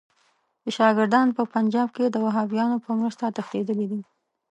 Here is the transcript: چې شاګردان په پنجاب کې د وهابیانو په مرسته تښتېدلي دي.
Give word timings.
چې 0.61 0.69
شاګردان 0.77 1.27
په 1.37 1.43
پنجاب 1.53 1.87
کې 1.95 2.05
د 2.09 2.15
وهابیانو 2.25 2.77
په 2.85 2.89
مرسته 2.99 3.25
تښتېدلي 3.35 3.85
دي. 3.91 4.01